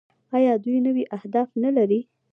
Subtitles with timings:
[0.37, 1.99] آیا دوی نوي اهداف نلري؟